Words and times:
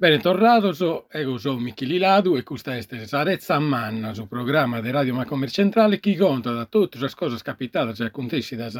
Bene, 0.00 0.20
tornados, 0.20 0.80
ego 1.10 1.38
sono 1.38 1.58
Michele 1.58 1.98
Ladu 1.98 2.36
e 2.36 2.44
questa 2.44 2.76
è 2.76 2.80
Sarezza 3.04 3.58
Manna, 3.58 4.14
su 4.14 4.28
programma 4.28 4.80
di 4.80 4.92
Radio 4.92 5.12
Macomer 5.12 5.50
Centrale. 5.50 5.98
Che 5.98 6.16
conta 6.16 6.52
da 6.52 6.66
tutte 6.66 7.00
le 7.00 7.10
cose 7.16 7.36
capitate 7.42 8.00
e 8.00 8.06
acontecida 8.06 8.70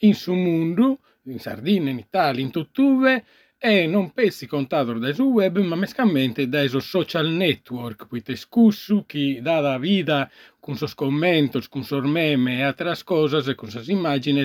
in 0.00 0.14
su 0.14 0.34
mondo, 0.34 0.98
in 1.22 1.38
Sardegna, 1.38 1.88
in 1.88 1.96
Italia, 1.96 2.42
in 2.42 2.50
tutt'uve, 2.50 3.24
e 3.56 3.86
non 3.86 4.12
pensi 4.12 4.46
contato 4.46 4.92
dai 4.98 5.14
su 5.14 5.22
web, 5.22 5.56
ma 5.60 5.74
mescamente 5.74 6.50
dai 6.50 6.68
social 6.68 7.28
network, 7.30 8.06
poiché 8.06 8.36
scussu 8.36 9.06
chi 9.06 9.40
dà 9.40 9.60
la 9.60 9.78
vita 9.78 10.30
con 10.60 10.76
suoi 10.76 10.92
commenti, 10.94 11.66
con 11.70 11.82
suoi 11.82 12.06
meme 12.06 12.58
e 12.58 12.62
altre 12.62 12.94
cose, 13.04 13.54
con 13.54 13.70
sulle 13.70 13.90
immagini, 13.90 14.44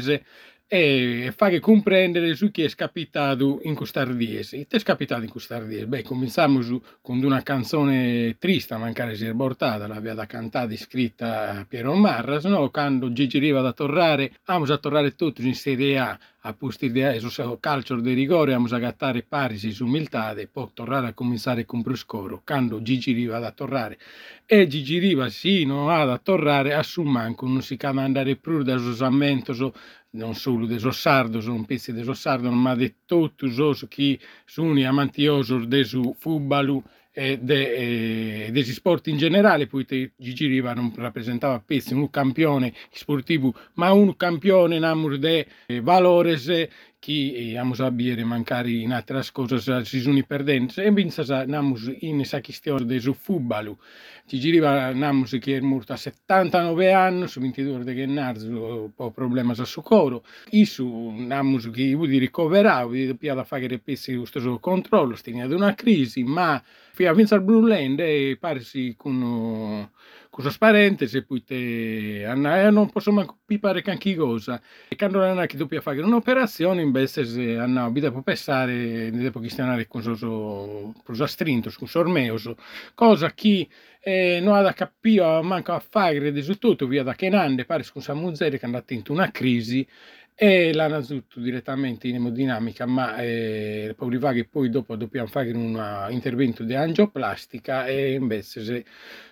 e 0.67 1.31
fare 1.35 1.59
comprendere 1.59 2.33
su 2.35 2.49
chi 2.49 2.63
è 2.63 2.69
capitato 2.73 3.59
in 3.63 3.75
quest'ardiese. 3.75 4.65
Ti 4.65 4.75
è 4.75 4.79
capitato 4.81 5.21
in 5.23 5.29
quest'ardiese? 5.29 5.85
Beh, 5.87 6.03
cominciamo 6.03 6.59
con 7.01 7.23
una 7.23 7.43
canzone 7.43 8.37
triste, 8.39 8.75
mancare 8.77 9.15
si 9.15 9.25
è 9.25 9.35
portata, 9.35 9.87
l'aveva 9.87 10.25
cantata 10.25 10.73
e 10.73 10.77
scritta 10.77 11.65
Piero 11.67 11.93
Marras, 11.93 12.45
no? 12.45 12.69
quando 12.71 13.11
Gigi 13.13 13.37
Riva 13.39 13.61
da 13.61 13.71
tornare, 13.73 14.31
amo 14.45 14.65
a 14.65 14.77
tornare 14.77 15.15
tutti 15.15 15.45
in 15.45 15.55
Serie 15.55 15.99
A, 15.99 16.19
a 16.45 16.53
posti 16.53 16.91
di 16.91 17.01
su 17.19 17.57
calcio 17.59 17.95
di 17.95 18.13
rigore, 18.13 18.53
amo 18.53 18.67
a 18.69 18.77
gattare 18.77 19.23
Parisi 19.23 19.71
su 19.71 19.85
umiltà, 19.85 20.35
poi 20.51 20.67
tornare 20.73 21.07
a 21.07 21.13
cominciare 21.13 21.65
con 21.65 21.81
Bruscoro, 21.81 22.41
quando 22.43 22.81
Gigi 22.81 23.13
Riva 23.13 23.39
da 23.39 23.51
tornare. 23.51 23.97
E 24.45 24.67
Gigi 24.67 24.97
Riva 24.97 25.29
sì, 25.29 25.63
non 25.63 25.89
ha 25.89 26.03
da 26.03 26.17
tornare, 26.17 26.73
a 26.73 26.83
su 26.83 27.01
manco, 27.03 27.47
non 27.47 27.61
si 27.61 27.77
può 27.77 27.89
andare 27.97 28.35
più 28.35 28.61
da 28.61 28.75
usamento, 28.75 29.73
non 30.11 30.35
solo 30.35 30.65
de 30.65 30.79
sardo, 30.91 31.39
sono 31.39 31.63
pezzi 31.63 31.93
de 31.93 32.13
sardo, 32.13 32.51
ma 32.51 32.75
di 32.75 32.93
tutti 33.05 33.45
os 33.45 33.85
che 33.87 34.19
sono 34.45 34.85
amantiosi 34.85 35.65
del 35.67 35.85
football 36.17 36.83
e 37.13 37.37
dei 37.37 38.51
de 38.51 38.63
sport 38.63 39.07
in 39.07 39.17
generale, 39.17 39.67
poiché 39.67 40.13
Gigi 40.17 40.47
Riva 40.47 40.73
non 40.73 40.91
rappresentava 40.95 41.61
pezzi 41.63 41.93
un 41.93 42.09
campione 42.09 42.73
sportivo, 42.91 43.53
ma 43.75 43.91
un 43.93 44.15
campione 44.17 44.79
di 45.19 45.79
valores 45.81 46.67
chi 47.03 47.53
amos 47.57 47.81
a 47.81 47.91
bere 47.91 48.23
mancari 48.23 48.81
in 48.81 49.03
cose 49.33 49.83
si 49.83 49.99
sono 49.99 50.23
perdendo 50.25 50.71
e 50.77 50.89
vinse 50.89 51.25
namus 51.45 51.93
in 51.99 52.21
esa 52.21 52.39
questione 52.39 52.85
de 52.85 52.97
su 53.01 53.11
futbalo 53.11 53.77
ci 54.25 54.39
giriva 54.39 54.93
namus 54.93 55.37
che 55.41 55.57
è 55.57 55.59
morto 55.59 55.91
a 55.91 55.97
79 55.97 56.93
anni 56.93 57.27
su 57.27 57.41
22 57.41 57.83
di 57.83 57.93
gennaio 57.93 58.89
po 58.95 59.11
problema 59.11 59.53
sa 59.53 59.65
su 59.65 59.81
coro. 59.81 60.23
Isu 60.51 61.13
namus 61.17 61.69
che 61.71 61.93
vuol 61.93 62.07
ricoverare 62.07 62.85
vuol 62.85 63.17
dire 63.17 63.35
da 63.35 63.43
fare 63.43 63.79
pezzi 63.79 64.15
questo 64.15 64.59
controllo 64.59 65.15
stinia 65.15 65.45
di 65.45 65.53
una 65.53 65.75
crisi 65.75 66.23
ma 66.23 66.61
fino 66.93 67.09
a 67.09 67.13
vincere 67.13 67.41
il 67.41 67.45
Blue 67.45 67.67
Land 67.67 67.99
e 67.99 68.37
parsi 68.39 68.93
con 68.95 69.89
cosa 70.33 70.49
sparente 70.49 71.05
se 71.07 71.21
poi 71.23 71.43
te 71.43 72.25
Anna, 72.27 72.63
eh, 72.63 72.71
non 72.71 72.89
posso 72.89 73.11
manco 73.11 73.37
pipare 73.45 73.83
canchi 73.83 74.15
cosa. 74.15 74.59
E 74.87 74.95
quando 74.95 75.23
hanno 75.23 75.45
che 75.45 75.57
doppia 75.57 75.79
fare 75.79 76.01
un'operazione 76.01 76.81
invece 76.81 77.23
se 77.23 77.55
hanno 77.55 77.91
vita 77.91 78.09
può 78.09 78.23
pensare 78.23 79.11
che 79.11 79.49
stiano 79.49 79.79
con 79.87 80.01
so 80.01 80.93
cosa 81.03 81.27
strinto 81.27 81.71
con 81.77 81.87
sormeoso 81.87 82.57
cosa 82.95 83.31
che 83.33 83.67
eh, 83.99 84.39
non 84.41 84.55
ha 84.55 84.61
da 84.61 84.73
capire 84.73 85.41
manco 85.43 85.73
a 85.73 85.79
fare 85.79 86.31
di 86.31 86.57
tutto 86.57 86.87
via 86.87 87.03
da 87.03 87.13
che 87.13 87.29
nande 87.29 87.65
pare 87.65 87.85
con 87.93 88.01
sa 88.01 88.15
muzzere 88.15 88.57
che 88.57 88.63
è 88.63 88.65
andata 88.65 88.93
in 88.93 89.03
una 89.09 89.29
crisi 89.29 89.87
e 90.35 90.73
l'hanno 90.73 91.03
tutto 91.03 91.39
direttamente 91.39 92.07
in 92.07 92.15
emodinamica, 92.15 92.85
ma 92.85 93.17
eh, 93.17 93.95
che 93.97 94.45
poi 94.45 94.69
dopo 94.69 94.95
dobbiamo 94.95 95.27
fare 95.27 95.51
un 95.51 96.07
intervento 96.09 96.63
di 96.63 96.75
angioplastica 96.75 97.85
e 97.85 98.13
invece 98.13 98.63
se 98.63 98.85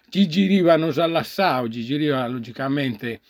Gigi 0.08 0.46
Riva 0.46 0.76
non 0.76 0.94
s'allassava, 0.94 1.68
Gigi 1.68 1.96
Riva 1.96 2.28
logicamente 2.28 3.22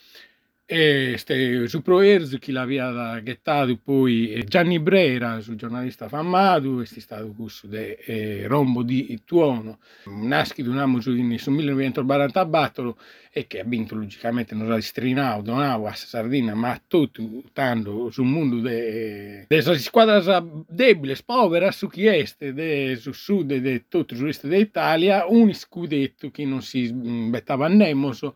e 0.73 1.17
ste, 1.17 1.67
su 1.67 1.81
Proerzo 1.81 2.37
chi 2.37 2.53
l'aveva 2.53 3.21
gettato 3.21 3.77
poi 3.83 4.41
Gianni 4.47 4.79
Brera, 4.79 5.35
il 5.35 5.55
giornalista 5.57 6.07
fammato, 6.07 6.79
è 6.79 6.85
stato 6.85 7.33
questo 7.35 7.67
de 7.67 7.97
eh, 8.05 8.47
Rombo 8.47 8.81
di 8.81 9.19
Tuono, 9.25 9.79
nasci 10.05 10.63
di 10.63 10.69
un 10.69 10.77
anno 10.77 11.01
su 11.01 11.11
1944 11.11 12.97
e 13.33 13.47
che 13.47 13.59
ha 13.59 13.65
vinto 13.65 13.95
logicamente 13.95 14.55
non 14.55 14.71
ha 14.71 14.79
strinato, 14.79 15.41
donavo 15.41 15.87
a 15.87 15.93
Sardegna, 15.93 16.55
ma 16.55 16.81
tutto 16.87 17.21
tanto 17.51 18.09
sul 18.09 18.27
mondo 18.27 18.61
de, 18.61 19.47
de 19.49 19.61
squadra 19.77 20.41
debole, 20.69 21.17
povera 21.25 21.69
su 21.71 21.89
chi 21.89 22.05
este, 22.05 22.53
de, 22.53 22.95
su 22.95 23.11
sud 23.11 23.53
di 23.53 23.83
tutto 23.89 24.13
il 24.13 24.21
resto 24.21 24.47
d'Italia, 24.47 25.25
un 25.27 25.53
scudetto 25.53 26.31
che 26.31 26.45
non 26.45 26.61
si 26.61 26.89
bettava 26.93 27.67
nemmeno 27.67 28.35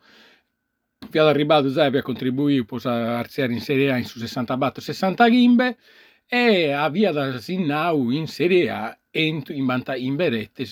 Fiat 1.09 1.27
arrivato 1.27 1.69
Zebia 1.69 2.01
contribuì 2.01 2.65
a 2.83 3.17
arziare 3.17 3.53
in 3.53 3.61
Serie 3.61 3.91
A 3.91 3.97
in 3.97 4.05
su 4.05 4.19
60 4.19 4.57
batto 4.57 4.81
60 4.81 5.29
gimbe 5.29 5.77
e 6.27 6.71
avvia 6.71 7.11
da 7.11 7.39
Sinnau 7.39 8.09
in 8.09 8.27
Serie 8.27 8.69
A 8.69 8.97
in 9.17 9.43
banta 9.65 9.95
in 9.95 10.17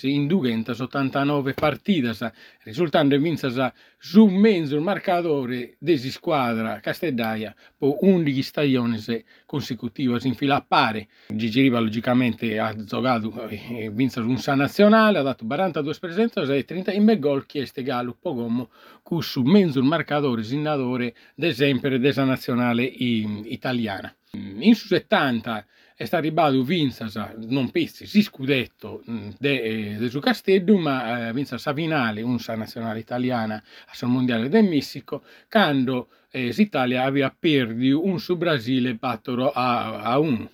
in 0.02 0.28
289 0.28 1.54
partite, 1.54 2.34
risultando 2.64 3.16
in 3.16 3.22
vinta 3.22 3.74
su 3.98 4.26
mezzo 4.26 4.76
il 4.76 4.82
marcatore 4.82 5.76
desi 5.80 6.12
squadra 6.12 6.82
Castellaia 6.82 7.56
per 7.78 7.96
11 8.02 8.42
stagioni 8.42 9.02
consecutive 9.46 10.20
in 10.24 10.36
fila 10.36 10.56
a 10.56 10.66
pari. 10.68 11.08
Gigi 11.28 11.62
Riva 11.62 11.80
logicamente 11.80 12.60
ha 12.60 12.76
giocato 12.84 13.48
e 13.48 13.90
vinto 13.94 14.20
un 14.20 14.38
San 14.38 14.58
Nazionale, 14.58 15.20
ha 15.20 15.24
dato 15.24 15.46
42 15.46 15.96
presenze 16.00 16.42
e 16.42 16.66
30 16.66 16.92
in 16.92 17.16
gol 17.20 17.46
chieste 17.46 17.84
Gallo 17.84 18.18
Pogomo 18.20 18.70
con 19.02 19.24
su 19.24 19.42
mezzo 19.44 19.80
il 19.80 19.86
marcatore 19.86 20.44
signatore 20.44 21.14
d'esempio 21.36 21.98
della 21.98 22.24
nazionale 22.26 22.84
italiana. 22.84 24.14
In 24.36 24.74
su 24.74 24.88
70 24.88 25.66
è 25.96 26.06
stato 26.06 26.24
arrivato 26.24 26.64
Vinzasa, 26.64 27.36
non 27.50 27.70
pezzi, 27.70 28.08
si 28.08 28.24
scudetto 28.24 29.04
mm, 29.08 29.30
de, 29.38 29.98
de 30.00 30.10
su 30.10 30.20
Castello, 30.20 30.76
ma 30.78 31.28
eh, 31.28 31.34
Vinza 31.34 31.60
Savinale, 31.60 32.24
unsa 32.24 32.56
nazionale 32.56 32.98
italiana 32.98 33.62
al 33.86 34.10
mondiale 34.10 34.50
del 34.50 34.64
Messico, 34.64 35.24
quando 35.48 36.08
eh, 36.32 36.52
l'Italia 36.56 37.04
aveva 37.04 37.36
perduto 37.38 38.08
un 38.08 38.20
su 38.20 38.36
Brasile 38.36 38.96
battoro 38.96 39.52
a, 39.52 40.02
a 40.02 40.18
uno. 40.18 40.50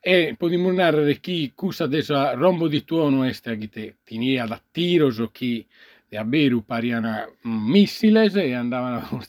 E 0.00 0.34
possiamo 0.36 0.70
narrare 0.70 1.18
chi 1.18 1.52
cusa 1.54 1.86
desa 1.86 2.34
rombo 2.34 2.68
di 2.68 2.84
tuono 2.84 3.24
este 3.24 3.56
che 3.56 3.96
tinia 4.04 4.44
da 4.44 4.60
tiroso 4.70 5.30
chi 5.30 5.66
de 6.06 6.18
aberu 6.18 6.62
pariana 6.62 7.26
mm, 7.48 7.70
missiles 7.70 8.34
e 8.36 8.52
andavano, 8.52 9.08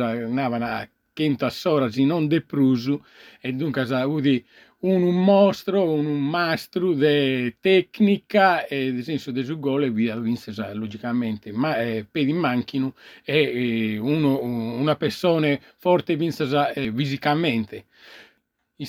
andavano 0.00 0.64
a 0.64 0.88
quinta 1.16 1.48
sora 1.48 1.88
non 2.04 2.28
de 2.28 2.42
prusu 2.42 3.02
e 3.40 3.52
dunque 3.54 3.82
udi 4.04 4.44
un, 4.80 5.02
un 5.02 5.24
mostro, 5.24 5.90
un, 5.90 6.04
un 6.04 6.20
mastro 6.20 6.92
di 6.92 7.56
tecnica 7.58 8.66
e 8.66 8.90
nel 8.90 9.02
senso 9.02 9.30
del 9.30 9.58
gol 9.58 9.84
e 9.84 9.90
via 9.90 10.14
vinse 10.18 10.52
logicamente 10.74 11.52
ma 11.52 11.80
eh, 11.80 12.06
per 12.08 12.30
manchino 12.34 12.94
e 13.24 13.94
eh, 13.94 13.98
uno, 13.98 14.42
una 14.42 14.94
persona 14.96 15.58
forte 15.78 16.16
vinse 16.16 16.44
eh, 16.74 16.92
fisicamente 16.94 17.86
in 18.76 18.86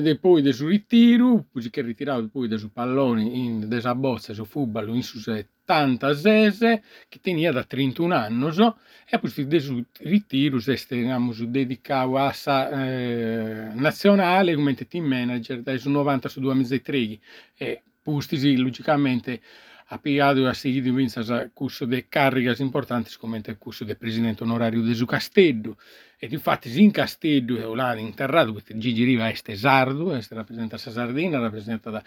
del 0.00 0.18
poi 0.18 0.40
del 0.40 0.54
suo 0.54 0.68
ritiro, 0.68 1.46
che 1.70 1.82
ritirato 1.82 2.28
poi 2.28 2.48
dei 2.48 2.58
suoi 2.58 2.70
palloni 2.72 3.44
in 3.44 3.68
desa 3.68 3.94
bozza 3.94 4.32
su 4.32 4.44
football 4.44 4.94
in 4.94 5.02
su 5.02 5.18
70 5.18 6.14
sese, 6.14 6.82
che 7.08 7.18
tenia 7.20 7.52
da 7.52 7.62
31 7.64 8.14
anni, 8.14 8.52
so, 8.52 8.78
e 9.08 9.18
poi 9.18 9.46
del 9.46 9.60
suo 9.60 9.84
ritiro 10.00 10.58
si 10.58 10.74
diciamo, 10.88 11.32
dedicato 11.46 12.16
a 12.16 12.32
sa 12.32 12.70
eh, 12.70 13.70
nazionale 13.74 14.54
come 14.54 14.74
team 14.74 15.04
manager 15.04 15.60
dai 15.60 15.78
su 15.78 15.90
90 15.90 16.28
su 16.28 16.40
2003 16.40 17.18
e 17.56 17.82
pustisi 18.02 18.56
logicamente 18.56 19.40
ha 19.88 19.98
piegato 19.98 20.46
a 20.46 20.52
seguire 20.52 21.00
in 21.00 21.50
corso 21.52 21.84
di 21.84 22.06
cariche 22.08 22.60
importanti 22.60 23.12
come 23.18 23.40
il 23.44 23.56
corso 23.58 23.84
del 23.84 23.96
presidente 23.96 24.42
onorario 24.42 24.82
di 24.82 25.04
Castello 25.04 25.76
e 26.18 26.26
infatti 26.30 26.82
in 26.82 26.90
Castello 26.90 27.74
là 27.74 27.94
interrato 27.94 28.52
perché 28.52 28.76
Gigi 28.78 29.04
Riva 29.04 29.28
è 29.28 29.54
sardo, 29.54 30.12
è 30.12 30.20
rappresenta 30.30 30.76
la 30.82 30.90
Sardegna, 30.90 31.38
rappresenta 31.38 31.90
la 31.90 32.02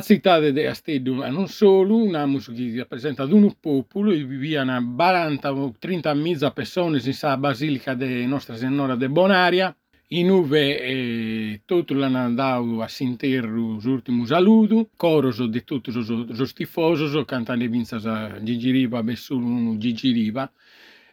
città 0.00 0.40
di 0.40 0.62
Castello 0.62 1.14
ma 1.14 1.28
non 1.28 1.48
solo, 1.48 1.96
una 1.96 2.26
che 2.26 2.74
rappresenta 2.76 3.24
un 3.24 3.54
popolo 3.60 4.10
e 4.10 4.24
viviano 4.24 4.72
40-30 4.80 6.16
mila 6.16 6.50
persone 6.50 6.96
in 6.96 7.02
questa 7.02 7.36
basilica 7.36 7.92
di 7.92 8.24
Nostra 8.24 8.56
Signora 8.56 8.96
di 8.96 9.08
Bonaria 9.08 9.76
in 10.08 10.30
uve 10.30 10.80
eh, 10.80 11.60
tutto 11.64 11.94
l'hanno 11.94 12.18
andato 12.18 12.80
a 12.80 12.88
sentire 12.88 13.46
l'ultimo 13.46 14.24
saluto, 14.24 14.90
coroso 14.96 15.46
di 15.46 15.64
tutti 15.64 15.90
i 15.90 16.52
tifosi, 16.54 17.24
cantando 17.24 17.66
vinza 17.68 18.40
Gigi 18.42 18.70
Riva, 18.70 19.02
Bessulo 19.02 19.76
Gigi 19.78 20.12
Riva, 20.12 20.50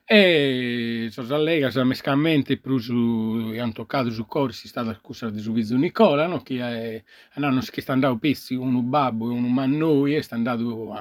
e 0.05 1.07
sono 1.11 1.33
allega 1.33 1.71
mescamente 1.85 2.57
prusu 2.57 3.53
hanno 3.57 3.71
toccato 3.71 4.11
su 4.11 4.25
corsi 4.25 4.67
stata 4.67 4.89
accusa 4.89 5.29
di 5.29 5.39
subito 5.39 5.77
Nicola 5.77 6.27
no? 6.27 6.41
che 6.41 6.59
è 6.59 7.03
hanno 7.35 7.61
che 7.71 7.79
sta 7.79 7.93
andando 7.93 8.17
pezzi 8.17 8.53
uno 8.53 8.81
babbo 8.81 9.29
e 9.29 9.33
uno 9.33 9.47
mannoi 9.47 10.17
e 10.17 10.21
sta 10.21 10.35
andando 10.35 10.93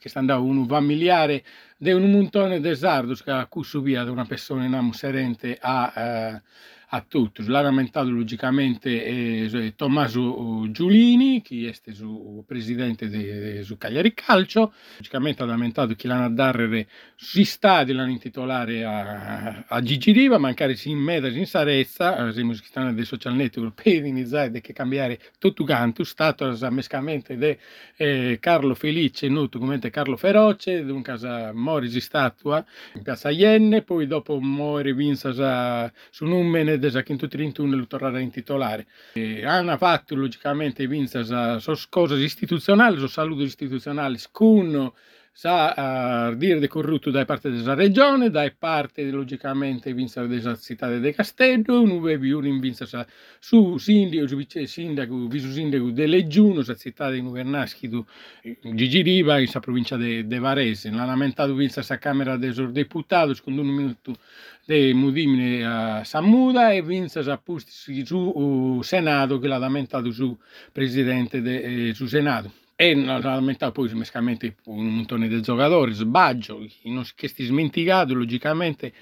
che 0.00 0.08
sta 0.08 0.20
andando 0.20 0.44
uno 0.44 0.64
familiare 0.64 1.44
di 1.76 1.92
un 1.92 2.10
montone 2.10 2.58
di 2.58 2.74
sardos 2.74 3.22
che 3.22 3.30
ha 3.32 3.46
subito 3.60 4.02
da 4.02 4.10
una 4.10 4.24
persona 4.24 4.64
in 4.64 4.92
serente 4.94 5.58
a 5.60 5.92
eh, 5.94 6.42
a 6.90 7.04
tutti. 7.06 7.44
L'ha 7.46 7.60
lamentato 7.60 8.08
logicamente 8.10 9.04
eh, 9.04 9.72
Tommaso 9.76 10.66
Giulini, 10.70 11.42
che 11.42 11.72
è 11.72 11.90
il 11.90 12.44
presidente 12.46 13.08
di 13.08 13.66
Cagliari 13.76 14.14
Calcio, 14.14 14.72
logicamente 14.96 15.42
ha 15.42 15.46
lamentato 15.46 15.94
che 15.94 16.06
l'hanno 16.06 16.30
darre 16.30 16.86
sui 17.16 17.44
stadi, 17.44 17.92
l'hanno 17.92 18.10
intitolare 18.10 18.84
a, 18.84 19.64
a 19.66 19.82
Gigi 19.82 20.12
Riva, 20.12 20.38
mancare 20.38 20.76
in 20.84 20.98
meda 20.98 21.28
in 21.28 21.46
Sarezza, 21.46 22.32
siamo 22.32 22.54
stanno 22.54 22.92
dei 22.92 23.04
social 23.04 23.34
network 23.34 23.82
per 23.82 24.04
iniziare 24.04 24.56
a 24.56 24.72
cambiare 24.72 25.18
tutto 25.38 25.64
quanto, 25.64 26.04
stato 26.04 26.56
mescamente 26.70 27.36
di 27.36 27.56
eh, 27.96 28.38
Carlo 28.40 28.74
Felice, 28.74 29.28
noto 29.28 29.58
come 29.58 29.78
Carlo 29.78 30.16
Feroce, 30.16 30.84
di 30.84 30.90
un 30.90 31.02
casa 31.02 31.52
Morisi 31.52 32.00
statua 32.00 32.64
in 32.94 33.02
piazza 33.02 33.30
Ienne, 33.30 33.82
poi 33.82 34.06
dopo 34.06 34.40
muore 34.40 34.94
Vinza 34.94 35.92
su 36.10 36.24
Numene 36.24 36.77
desde 36.78 37.02
che 37.02 37.12
in 37.12 37.18
tutti 37.18 37.40
i 37.40 37.52
tunnel 37.52 37.86
tornare 37.86 38.20
in 38.20 38.30
titolare. 38.30 38.86
E 39.12 39.44
hanno 39.44 39.76
fatto 39.76 40.14
logicamente 40.14 40.86
vinse 40.86 41.24
su 41.58 41.74
cose 41.88 42.16
istituzionali, 42.16 42.98
su 42.98 43.06
saluto 43.06 43.42
istituzionale, 43.42 44.18
scun 44.18 44.90
sa 45.32 46.30
uh, 46.30 46.36
dire 46.36 46.58
de 46.58 46.66
corrutto 46.66 47.10
da 47.10 47.24
parte 47.24 47.50
della 47.50 47.74
regione, 47.74 48.28
da 48.28 48.52
parte 48.58 49.08
logicamente 49.10 49.92
vinse 49.92 50.26
della 50.26 50.56
città 50.56 50.96
di 50.98 51.12
Castello, 51.12 51.84
non 51.84 51.98
avevi 51.98 52.32
un 52.32 52.46
invinza 52.46 52.86
su 53.38 53.78
sindaco, 53.78 54.26
su 54.26 54.36
vice 54.36 54.66
sindaco, 54.66 55.26
vice 55.28 55.52
sindaco 55.52 55.90
delle 55.90 56.26
Giuno, 56.26 56.62
la 56.66 56.74
città 56.74 57.10
di 57.10 57.22
Nuvernaschi, 57.22 57.88
Gigi 58.74 59.02
Riva, 59.02 59.38
in 59.38 59.46
sa 59.46 59.60
provincia 59.60 59.96
di 59.96 60.38
Varese. 60.38 60.90
L'ha 60.90 61.04
lamentato 61.04 61.54
vinse 61.54 61.84
la 61.86 61.98
Camera 61.98 62.36
dei 62.36 62.52
Deputati, 62.72 63.34
secondo 63.34 63.62
un 63.62 63.68
minuto 63.68 64.16
de 64.64 64.92
Mudimine 64.92 65.64
a 65.64 66.04
Sammuda 66.04 66.72
e 66.72 66.82
vinse 66.82 67.20
appunto 67.20 67.64
su 67.68 68.80
Senato 68.82 69.38
che 69.38 69.46
l'ha 69.46 69.56
lamentato 69.56 70.10
su 70.10 70.36
Presidente 70.72 71.40
del 71.40 71.88
eh, 71.90 71.94
Senato 71.94 72.66
e 72.80 72.94
lamentato 72.94 73.72
poi 73.72 73.92
mescamente 73.94 74.54
un 74.66 74.86
montone 74.86 75.26
di 75.26 75.42
giocatori, 75.42 75.92
sbaglio, 75.94 76.64
che 77.16 77.26
sti 77.26 77.46
smenticato 77.46 78.14
logicamente 78.14 78.92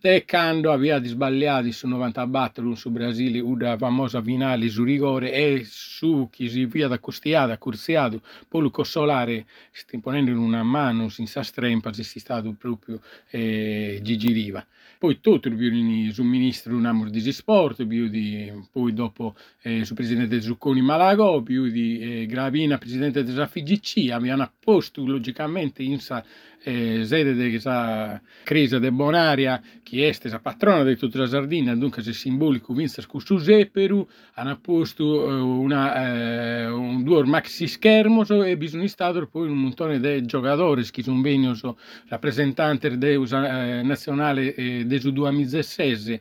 De 0.00 0.24
quando 0.24 0.70
aveva 0.70 1.02
sbagliato 1.02 1.72
su 1.72 1.88
90 1.88 2.24
battere 2.28 2.76
su 2.76 2.88
Brasile 2.88 3.40
una 3.40 3.76
famosa 3.76 4.22
finale 4.22 4.68
su 4.68 4.84
rigore 4.84 5.32
e 5.32 5.62
su 5.64 6.28
chi 6.30 6.48
si 6.48 6.66
via 6.66 6.86
da 6.86 7.00
costiata, 7.00 7.58
cursiato, 7.58 8.22
poi 8.46 8.62
lo 8.62 8.84
Solare 8.84 9.46
imponendo 9.90 10.30
in 10.30 10.36
una 10.36 10.62
mano 10.62 11.08
senza 11.08 11.42
strempa, 11.42 11.92
se 11.92 12.04
si 12.04 12.20
stato 12.20 12.54
proprio 12.56 13.00
eh, 13.30 13.98
Gigi 14.00 14.30
Riva. 14.30 14.64
Poi 14.98 15.20
tutto 15.20 15.48
il 15.48 15.54
ministro 15.54 16.76
un 16.76 16.86
amor 16.86 17.10
di 17.10 17.32
sport, 17.32 17.84
più 17.86 18.08
di, 18.08 18.52
poi 18.72 18.92
dopo 18.92 19.36
eh, 19.62 19.84
su 19.84 19.94
presidente 19.94 20.40
Zucconi 20.40 20.80
Malago, 20.80 21.42
più 21.42 21.68
di 21.68 21.98
eh, 22.00 22.26
Gravina, 22.26 22.78
presidente 22.78 23.22
della 23.22 23.46
FIGC, 23.46 24.10
avevano 24.10 24.52
posto 24.58 25.04
logicamente 25.04 25.82
in 25.82 26.00
sa 26.00 26.24
eh, 26.64 27.04
sede 27.04 27.34
della 27.34 28.20
crisi 28.42 28.78
di 28.80 28.90
Bonaria, 28.90 29.62
che 29.88 30.08
è 30.08 30.12
stata 30.12 30.38
patrona 30.38 30.84
di 30.84 30.96
tutta 30.96 31.18
la 31.18 31.26
Sardegna, 31.26 31.74
dunque 31.74 32.02
se 32.02 32.12
simbolico 32.12 32.74
vinse 32.74 33.02
su 33.02 33.38
Seperu, 33.38 34.06
hanno 34.34 34.58
posto 34.60 35.28
eh, 35.28 35.32
una, 35.32 35.94
eh, 35.94 36.66
un 36.66 37.02
due 37.02 37.24
maxi 37.24 37.66
schermo 37.66 38.24
e 38.26 38.56
bisogna 38.56 38.86
stato 38.86 39.26
poi 39.26 39.48
un 39.48 39.56
montone 39.56 39.98
di 39.98 40.26
giocatori 40.26 40.84
che 40.90 41.02
sono 41.02 41.20
venuti 41.22 41.74
rappresentanti 42.08 42.98
della 42.98 43.78
eh, 43.78 43.82
nazionale 43.82 44.54
eh, 44.54 44.84
del 44.84 45.12
2016 45.12 46.20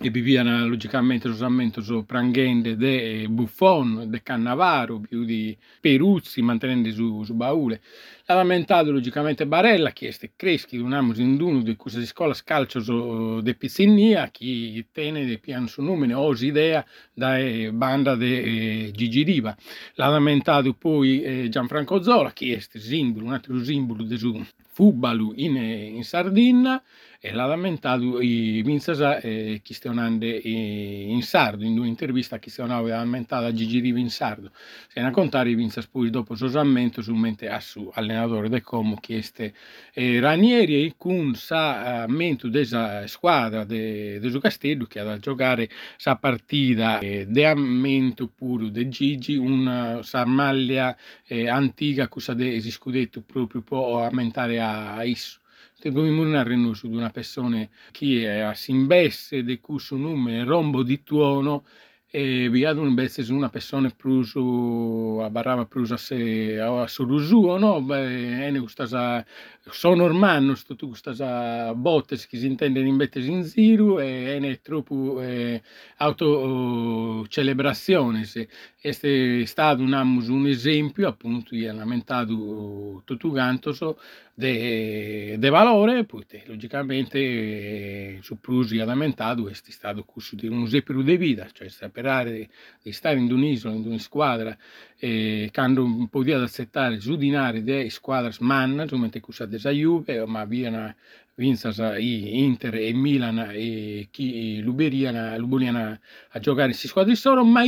e 0.00 0.10
vivevano 0.10 0.68
logicamente 0.68 1.32
solamente 1.34 1.82
su 1.82 2.04
Pranghende 2.04 2.76
de 2.76 3.26
Buffon, 3.28 4.04
de 4.08 4.22
Cannavaro, 4.22 5.00
più 5.00 5.24
di 5.24 5.56
Peruzzi, 5.80 6.40
mantenendo 6.40 6.88
su, 6.92 7.24
su 7.24 7.34
baule. 7.34 7.80
Ha 8.26 8.34
lamentato 8.34 8.92
logicamente 8.92 9.44
Barella, 9.44 9.92
è 9.92 10.30
creschi 10.36 10.76
di 10.76 10.82
un 10.82 10.92
amo 10.92 11.12
in 11.16 11.40
uno 11.40 11.62
di 11.62 11.74
questa 11.74 12.04
scuola 12.04 12.32
scalcio 12.32 13.40
de 13.40 13.54
Pizzinnia, 13.54 14.30
che 14.30 14.86
tiene 14.92 15.26
de 15.26 15.38
pian 15.38 15.66
su 15.66 15.82
numero, 15.82 16.20
osi 16.20 16.46
idea 16.46 16.86
da 17.12 17.36
banda 17.72 18.14
de 18.14 18.92
Gigi 18.94 19.24
Riva. 19.24 19.56
L'ha 19.94 20.06
lamentato 20.06 20.74
poi 20.74 21.22
eh, 21.22 21.48
Gianfranco 21.48 22.02
Zola, 22.02 22.32
è 22.32 22.58
simbolo, 22.60 23.26
un 23.26 23.32
altro 23.32 23.60
simbolo 23.64 24.04
del 24.04 24.46
Fubalu 24.70 25.32
in, 25.34 25.56
in 25.56 26.04
Sardegna, 26.04 26.80
e 27.20 27.32
l'ha 27.32 27.46
lamentato 27.46 28.20
i 28.20 28.62
Vincesa 28.62 29.18
eh, 29.18 29.60
Chistionande 29.62 30.28
in 30.28 31.20
sardo, 31.22 31.64
in 31.64 31.76
un'intervista 31.76 32.38
che 32.38 32.52
aveva 32.62 32.98
lamentato 32.98 33.46
a 33.46 33.52
Gigi 33.52 33.80
Riva 33.80 33.98
in 33.98 34.08
sardo. 34.10 34.52
Se 34.86 35.00
ne 35.00 35.10
contare 35.10 35.50
i 35.50 35.54
Vincesa 35.54 35.88
poi 35.90 36.10
dopo 36.10 36.36
sosammento 36.36 37.02
su 37.02 37.12
mente 37.14 37.48
a 37.48 37.58
su 37.58 37.90
allenatore 37.92 38.48
del 38.48 38.62
Como 38.62 38.96
chieste 38.96 39.52
eh, 39.94 40.20
Ranieri 40.20 40.94
con 40.96 41.34
sa 41.34 42.06
mento 42.06 42.48
della 42.48 43.04
squadra 43.08 43.64
de, 43.64 44.20
de 44.20 44.38
Castello 44.38 44.86
che 44.86 45.00
ha 45.00 45.04
da 45.04 45.18
giocare 45.18 45.68
sa 45.96 46.14
partita 46.16 47.00
eh, 47.00 47.26
de 47.26 47.46
ammento 47.46 48.28
puro 48.28 48.68
de 48.68 48.88
Gigi, 48.88 49.34
una 49.36 50.02
sa 50.04 50.24
maglia 50.24 50.96
eh, 51.26 51.48
antica 51.48 52.08
che 52.08 52.20
sa 52.20 52.34
de 52.34 52.60
scudetto 52.60 53.22
proprio 53.22 53.62
può 53.62 54.04
aumentare 54.04 54.60
a, 54.60 54.94
a 54.94 55.02
isso 55.04 55.40
Narrare 55.80 56.74
su 56.74 56.88
di 56.88 56.96
una 56.96 57.10
persona 57.10 57.64
che 57.92 58.52
si 58.54 58.70
imbesse 58.72 59.44
di 59.44 59.60
questo 59.60 59.96
nome 59.96 60.42
rombo 60.42 60.82
di 60.82 61.04
tuono 61.04 61.64
e 62.10 62.48
vi 62.48 62.64
ad 62.64 62.78
un 62.78 62.88
invece 62.88 63.22
su 63.22 63.34
una 63.34 63.50
persona 63.50 63.88
a 63.88 65.30
barrava 65.30 65.66
prusu 65.66 65.92
a 65.92 65.96
se 65.98 66.58
a 66.58 66.86
surusuo 66.86 67.58
no 67.58 67.82
beh 67.82 68.46
ene 68.46 68.60
questa 68.60 69.24
sono 69.70 70.04
ormai 70.04 70.56
sto 70.56 70.74
tu 70.74 70.88
questa 70.88 71.74
botte 71.74 72.16
che 72.16 72.38
si 72.38 72.46
intende 72.46 72.80
in 72.80 72.96
bette 72.96 73.20
in 73.20 73.44
ziru 73.44 74.00
e 74.00 74.36
ene 74.36 74.62
troppo 74.62 75.20
eh, 75.20 75.60
auto 75.98 77.26
celebrazione 77.28 78.24
se 78.24 78.48
este 78.80 79.44
stato 79.44 79.82
un, 79.82 79.92
un 79.92 80.46
esempio 80.46 81.08
appunto 81.08 81.54
di 81.54 81.64
lamentato 81.64 83.02
tutto 83.04 83.28
quanto 83.28 83.74
so 83.74 83.98
de, 84.38 85.34
de 85.36 85.48
valore, 85.50 86.04
poi 86.04 86.24
logicamente 86.46 87.18
eh, 87.18 88.18
su 88.22 88.38
prusi 88.38 88.76
lamentato 88.76 89.48
è 89.48 89.52
stato 89.54 90.04
questo 90.04 90.36
di 90.36 90.46
un 90.46 90.62
esempio 90.62 91.02
di 91.02 91.16
vita, 91.16 91.48
cioè 91.52 91.68
sperare 91.98 92.48
di 92.82 92.92
stare 92.92 93.18
in 93.18 93.30
un'isola, 93.30 93.74
in 93.74 93.84
una 93.86 93.98
squadra, 93.98 94.56
eh, 94.98 95.50
quando 95.52 95.82
un 95.82 96.08
po' 96.08 96.22
di 96.22 96.32
accettare 96.32 97.00
su 97.00 97.16
dinari 97.16 97.62
di 97.62 97.90
squadre 97.90 98.32
man, 98.40 98.86
mentre 98.92 99.20
questa 99.20 99.46
della 99.46 99.70
Juve, 99.70 100.24
ma 100.26 100.44
viene 100.44 100.96
vinsa 101.34 101.98
Inter 101.98 102.74
e 102.74 102.92
Milan 102.92 103.50
e 103.52 104.08
chi 104.10 104.60
Luberiana, 104.60 105.36
Luberiana 105.36 105.98
a 106.30 106.38
giocare 106.38 106.68
in 106.68 106.74
squadre 106.74 107.14
solo, 107.14 107.44
ma 107.44 107.62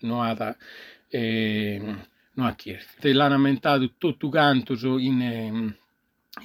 non 0.00 0.20
ha 0.24 0.56
eh, 1.08 1.80
non 2.34 2.46
ha 2.46 2.54
chiesto. 2.54 3.08
L'hanno 3.08 3.34
lamentato 3.34 3.92
tutto 3.98 4.28
quanto 4.28 4.74
in 4.98 5.20
eh, 5.20 5.78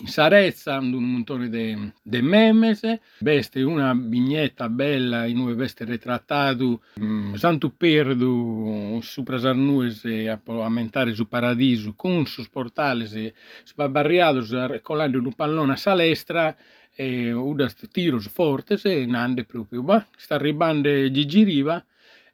Sarezza, 0.04 0.78
un 0.78 0.92
montone 0.92 1.50
di 1.50 1.92
de 2.02 2.22
memes, 2.22 3.00
veste 3.20 3.62
una 3.64 3.94
vignetta 3.94 4.70
bella 4.70 5.26
in 5.26 5.42
cui 5.42 5.54
veste 5.54 5.86
ritrattato 5.86 6.82
um, 6.96 7.34
Santo 7.36 7.70
Perdu 7.70 9.00
sopra 9.02 9.38
Sarnuese 9.40 10.30
a, 10.30 10.40
a 10.44 10.70
mentare 10.70 11.14
su 11.14 11.28
Paradiso 11.28 11.94
con 11.96 12.26
sus 12.26 12.50
portales 12.50 13.34
sbarriados 13.64 14.54
colando 14.82 15.20
un 15.20 15.34
pallone 15.34 15.74
a 15.74 15.78
salestra 15.78 16.56
e 16.94 17.32
una 17.32 17.70
tiros 17.92 18.28
fortes 18.30 18.86
e 18.86 19.06
nande 19.06 19.44
proprio, 19.44 19.82
ma 19.82 20.06
sta 20.16 20.36
arrivando 20.36 20.90
Gigi 21.12 21.44
Riva 21.44 21.84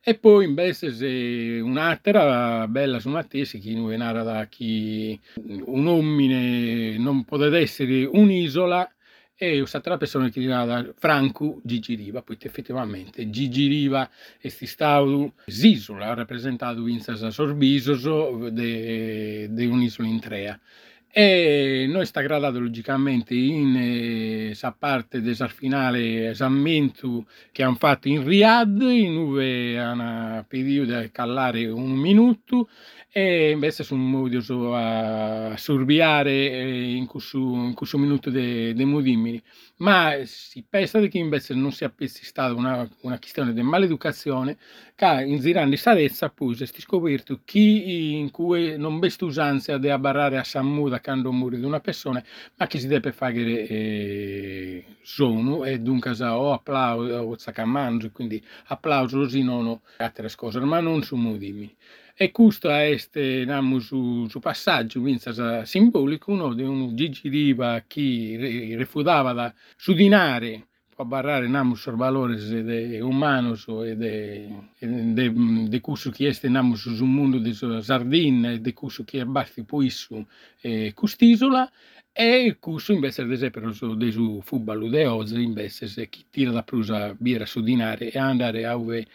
e 0.04 0.18
poi 0.18 0.46
invece 0.46 1.60
un'altra 1.62 2.68
bella 2.68 3.00
su 3.00 3.10
Mattesi 3.10 3.60
che 3.60 3.74
non 3.74 3.94
era 3.94 4.24
da 4.24 4.46
chi 4.46 5.20
un 5.66 5.86
uomine 5.86 6.98
non 6.98 7.24
poteva 7.24 7.60
essere 7.60 8.06
un'isola 8.06 8.92
e 9.36 9.60
un'altra 9.60 9.98
persona 9.98 10.30
che 10.30 10.42
era 10.42 10.92
Franco 10.98 11.62
Gigi 11.64 11.96
Riva, 11.96 12.22
poi 12.22 12.38
effettivamente 12.40 13.30
Gigi 13.30 13.68
Riva 13.68 14.10
è 14.40 14.50
stato 14.50 15.34
l'isola, 15.46 16.10
ha 16.10 16.14
rappresentato 16.14 16.88
in 16.88 17.00
Sorbiso 17.00 18.50
di 18.50 19.66
un'isola 19.66 20.08
in 20.08 20.20
Trea 20.20 20.60
e 21.14 21.86
noi 21.90 22.06
sta 22.06 22.22
gradato 22.22 22.60
logicamente 22.60 23.34
in 23.34 23.76
eh, 23.76 24.56
parte 24.78 25.22
del 25.22 25.36
finale 25.54 26.30
esamento 26.30 27.26
che 27.52 27.64
hanno 27.64 27.76
fatto 27.76 28.08
in 28.08 28.24
Riyadh. 28.24 28.82
In 28.82 29.16
dove 29.16 29.78
hanno 29.78 30.46
periodo 30.48 31.00
di 31.00 31.12
callare 31.12 31.68
un 31.68 31.92
minuto 31.92 32.70
e 33.12 33.52
invece 33.52 33.84
sono 33.84 34.02
modo 34.02 34.74
a 34.74 35.58
surviare 35.58 36.32
eh, 36.32 36.96
in 36.96 37.06
questo, 37.08 37.38
in 37.38 37.74
questo 37.74 37.98
minuto 37.98 38.30
di 38.30 38.74
Mudimini 38.86 39.42
ma 39.82 40.14
si 40.26 40.64
pensa 40.68 41.00
che 41.00 41.18
invece 41.18 41.54
non 41.54 41.72
sia 41.72 41.92
stata 42.06 42.54
una, 42.54 42.88
una 43.02 43.18
questione 43.18 43.52
di 43.52 43.62
maleducazione 43.62 44.58
che 44.96 45.24
in 45.26 45.42
Zirani 45.42 45.76
Sarezza 45.76 46.30
poi 46.30 46.56
si 46.56 46.64
è 46.64 46.68
scoperto 46.68 47.42
chi 47.44 48.14
in 48.18 48.32
cui 48.32 48.78
non 48.78 49.00
besta 49.00 49.26
usanza 49.26 49.78
di 49.78 49.90
abbarrare 49.90 50.38
a 50.38 50.44
Sammuda 50.44 51.01
quando 51.02 51.32
muore 51.32 51.58
di 51.58 51.66
una 51.66 51.80
persona 51.80 52.24
ma 52.58 52.68
che 52.68 52.80
si 52.80 52.88
deve 52.88 53.12
fare 53.12 53.68
eh, 53.68 54.86
sono 55.02 55.64
e 55.66 55.80
dunque 55.80 56.12
o 56.22 56.54
applauso 56.54 57.14
o 57.14 57.38
zaccamanzo 57.38 58.12
quindi 58.12 58.44
applauso 58.66 59.18
così 59.18 59.44
non 59.44 59.80
altre 59.98 60.30
cose 60.36 60.60
ma 60.60 60.80
non 60.80 61.04
su 61.04 61.16
Mudimini 61.16 61.76
e 62.16 62.32
questo 62.32 62.70
è 62.70 62.96
namu 63.46 63.80
su, 63.80 64.28
su 64.28 64.40
passaggio 64.40 65.02
simbolico 65.64 66.32
uno 66.32 66.54
di 66.54 66.62
un 66.62 66.96
Gigi 66.96 67.30
Riva 67.30 67.84
che 67.88 68.76
rifutava 68.78 69.34
da 69.34 69.54
sudinare 69.76 70.68
può 71.02 71.06
barrare 71.06 71.48
namu 71.48 71.74
sul 71.76 71.96
valore 71.96 73.00
umano 73.00 73.56
e 73.84 73.96
de, 73.96 74.48
de, 74.80 75.34
de 75.68 75.82
questo 75.82 76.12
che 76.12 76.30
è 76.30 76.48
namu 76.48 76.76
su 76.76 77.04
un 77.04 77.14
mondo 77.14 77.40
di 77.40 77.54
sardina 77.54 78.52
e 78.52 78.62
di 78.62 78.74
questo 78.74 79.04
che 79.04 79.22
è 79.22 79.26
basti 79.26 79.64
poi 79.64 79.90
su 79.90 80.24
eh, 80.62 80.94
quest'isola 80.94 81.70
e 82.12 82.58
questo 82.60 82.92
invece 82.94 83.22
ad 83.22 83.32
esempio 83.32 83.72
su 83.72 84.42
football 84.44 84.90
de 84.90 85.06
oggi 85.08 85.42
invece 85.42 85.88
se 85.88 86.08
chi 86.08 86.26
tira 86.30 86.52
da 86.52 86.62
prusa 86.62 87.16
birra 87.18 87.46
sudinare 87.46 88.12
e 88.12 88.20
andare 88.20 88.66
a 88.66 88.78
ove 88.78 89.08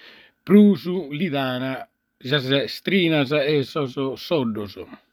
prusu 0.43 1.09
lidana 1.11 1.89
strinas 2.19 3.31
e 3.31 3.63
sono 3.63 4.17
soddoso. 4.17 5.06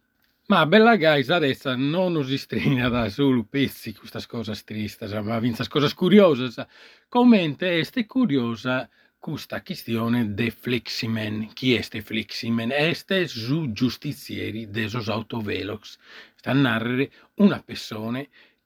Ma 0.53 0.67
bella 0.67 0.97
gaisa 0.97 1.37
adesso 1.37 1.75
non 1.75 2.23
si 2.23 2.37
strina 2.37 2.87
da 2.87 3.09
solo 3.09 3.43
pezzi 3.43 3.91
questa 3.91 4.23
cosa 4.27 4.53
triste, 4.63 5.07
ma 5.23 5.39
questa 5.39 5.67
cosa 5.67 5.91
curiosa. 5.95 6.67
Commente 7.09 7.79
este 7.79 8.05
curiosa 8.05 8.87
questa 9.17 9.63
questione 9.63 10.35
de 10.35 10.51
Fleximen. 10.51 11.53
Chi 11.53 11.73
è 11.73 11.79
este 11.79 12.03
Fleximen? 12.03 12.69
Este 12.71 13.25
su 13.25 13.71
giustizieri 13.71 14.69
desos 14.69 15.09
autovelox. 15.09 15.97
Sta 16.35 16.51
a 16.51 16.53
narrare 16.53 17.09
una 17.37 17.59
persona 17.59 18.23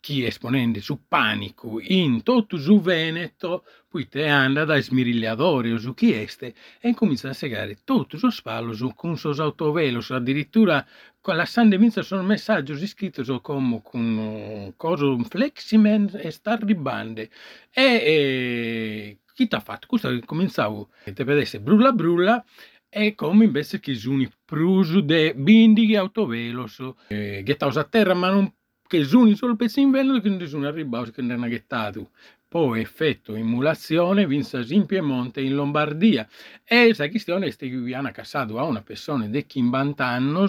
chi 0.07 0.23
esponente 0.23 0.79
su 0.79 1.01
panico 1.05 1.81
in 1.81 2.23
tutto 2.23 2.55
su 2.55 2.79
Veneto, 2.79 3.65
poi 3.89 4.07
te 4.07 4.25
anda 4.29 4.63
da 4.63 4.79
smirigliadori 4.79 5.73
o 5.73 5.77
su 5.77 5.93
chi 5.93 6.13
este 6.13 6.55
e 6.79 6.93
comincia 6.93 7.27
a 7.27 7.33
segare 7.33 7.79
tutto 7.83 8.17
su 8.17 8.29
spallo 8.29 8.71
su 8.71 8.93
con 8.95 9.17
sos 9.17 9.41
autovelos, 9.41 10.11
addirittura 10.11 10.85
con 11.19 11.35
la 11.35 11.43
sande 11.43 11.77
minza 11.77 12.03
sono 12.03 12.23
messaggi 12.23 12.87
scritti 12.87 13.21
so 13.25 13.41
come 13.41 13.81
con 13.83 14.73
coso 14.77 15.13
un 15.13 15.25
fleximen 15.25 16.09
e 16.13 16.31
sta 16.31 16.55
ribande 16.55 17.29
e, 17.69 17.83
e 17.83 19.17
chi 19.33 19.49
t'ha 19.49 19.59
fatto? 19.59 19.87
Questo 19.87 20.17
cominciavo 20.23 20.87
te 21.03 21.23
vedesse 21.25 21.59
brulla 21.59 21.91
brulla 21.91 22.41
e 22.87 23.13
come 23.13 23.43
invece 23.43 23.81
che 23.81 23.93
sono 23.93 24.25
pruso 24.45 25.01
de 25.01 25.33
bindi 25.35 25.93
autovelos 25.97 26.81
eh, 27.09 27.41
gettaus 27.43 27.75
a 27.75 27.83
terra 27.83 28.13
ma 28.13 28.29
non 28.29 28.49
che 28.87 29.03
sono 29.03 29.35
solo 29.35 29.55
pezzi 29.55 29.81
in 29.81 29.91
velo 29.91 30.19
che 30.19 30.47
sono 30.47 30.67
arrivato 30.67 31.11
che 31.11 31.21
non 31.21 31.31
hanno 31.31 31.49
gettato 31.49 32.11
poi 32.47 32.81
effetto 32.81 33.35
emulazione 33.35 34.25
vinse 34.25 34.65
in 34.69 34.85
Piemonte 34.85 35.41
in 35.41 35.53
Lombardia. 35.55 36.27
E 36.63 36.93
la 36.95 37.09
questione 37.09 37.47
è 37.47 37.55
che 37.55 37.69
viene 37.69 38.11
cassato 38.11 38.57
a 38.57 38.63
una 38.63 38.81
persona 38.81 39.25
di 39.27 39.45
50 39.47 40.05
anni 40.05 40.47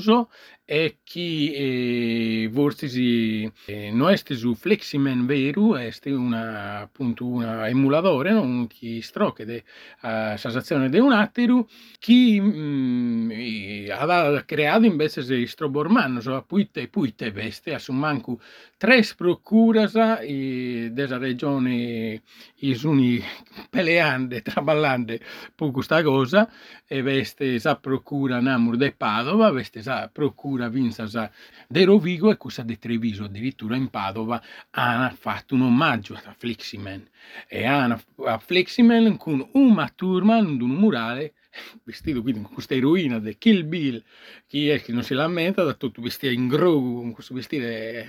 e 0.71 0.99
chi 1.02 1.50
eh, 1.50 2.49
vorsi 2.52 3.50
eh, 3.64 3.90
non 3.90 4.11
è 4.11 4.17
su 4.17 4.55
fleximen 4.55 5.25
veru 5.25 5.73
è 5.73 5.90
una 6.11 6.81
appunto 6.81 7.25
una 7.25 7.67
emulatore 7.69 8.33
non 8.33 8.67
chi 8.67 9.00
stroche 9.00 9.47
de 9.47 9.64
uh, 10.02 10.37
sensazione 10.37 10.90
di 10.90 10.99
un 10.99 11.12
atteru 11.12 11.67
chi 11.99 12.38
mm, 12.38 13.88
ha 13.90 14.43
creato 14.45 14.85
invece 14.85 15.23
se 15.23 15.47
strobormanno 15.47 16.21
so 16.21 16.45
puite 16.47 16.88
puite 16.88 17.31
veste 17.31 17.73
a 17.73 17.81
manco 17.88 18.38
tre 18.78 19.02
procuras 19.16 19.92
della 20.23 21.18
regione 21.18 22.23
i 22.61 22.75
suni 22.76 23.20
peleande 23.68 24.40
traballande 24.42 25.20
per 25.52 25.73
questa 25.73 26.00
cosa 26.04 26.49
e 26.87 27.02
veste 27.02 27.58
sa 27.58 27.75
procura 27.75 28.40
namur 28.40 28.76
de 28.76 28.92
Padova 28.92 29.50
veste 29.50 29.82
sa 29.82 30.08
procura 30.08 30.68
Vinzas 30.68 31.28
de 31.66 31.85
Rovigo 31.85 32.30
e 32.30 32.37
questa 32.37 32.62
di 32.62 32.78
Treviso, 32.78 33.25
addirittura 33.25 33.75
in 33.75 33.88
Padova 33.88 34.40
hanno 34.70 35.11
fatto 35.11 35.54
un 35.54 35.62
omaggio 35.62 36.14
a 36.14 36.35
Fleximan. 36.37 37.04
E 37.47 37.66
hanno 37.66 38.00
a 38.25 38.38
Fleximan 38.38 39.16
con 39.16 39.47
una 39.52 39.92
turma 39.94 40.38
un 40.38 40.56
murale 40.56 41.35
vestito 41.85 42.23
quindi 42.23 42.43
con 42.43 42.52
questa 42.52 42.75
eroina 42.75 43.19
di 43.19 43.37
Kill 43.38 43.67
Bill 43.67 44.02
chi 44.47 44.69
è 44.69 44.81
che 44.81 44.93
non 44.93 45.02
si 45.02 45.14
lamenta 45.14 45.62
da 45.62 45.75
tutto 45.75 46.02
vestito 46.02 46.33
in 46.33 46.49
grogo 46.49 47.00
con 47.00 47.12
questo 47.12 47.35
vestito 47.35 47.67